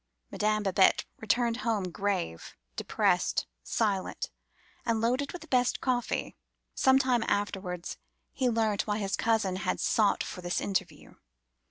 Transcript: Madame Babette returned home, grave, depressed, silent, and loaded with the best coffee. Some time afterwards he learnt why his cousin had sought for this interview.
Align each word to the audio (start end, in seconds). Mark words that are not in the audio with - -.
Madame 0.31 0.63
Babette 0.63 1.05
returned 1.19 1.57
home, 1.57 1.91
grave, 1.91 2.55
depressed, 2.75 3.45
silent, 3.61 4.31
and 4.83 4.99
loaded 4.99 5.31
with 5.31 5.43
the 5.43 5.47
best 5.47 5.79
coffee. 5.79 6.35
Some 6.73 6.97
time 6.97 7.21
afterwards 7.27 7.99
he 8.33 8.49
learnt 8.49 8.87
why 8.87 8.97
his 8.97 9.15
cousin 9.15 9.57
had 9.57 9.79
sought 9.79 10.23
for 10.23 10.41
this 10.41 10.59
interview. 10.59 11.17